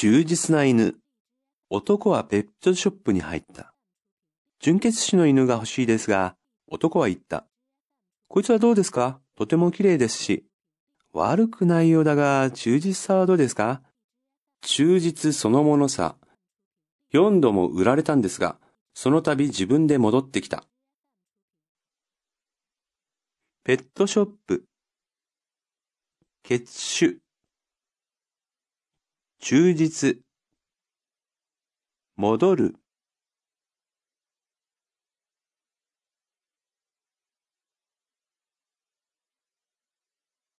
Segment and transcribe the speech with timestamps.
[0.00, 0.94] 忠実な犬。
[1.70, 3.74] 男はペットショップに入った。
[4.60, 6.36] 純血種の犬が欲しいですが、
[6.68, 7.48] 男は言った。
[8.28, 9.18] こいつはどうですか？
[9.34, 10.46] とても綺麗ですし。
[11.12, 13.82] 悪くないようだが、忠実さはどうですか？
[14.60, 16.14] 忠実そのものさ。
[17.12, 18.56] 4度も売られたんですが、
[18.94, 20.62] その度自分で戻ってきた。
[23.64, 24.64] ペットショップ。
[26.44, 27.16] 血種。
[29.50, 30.20] 忠実。
[32.16, 32.74] 戻る。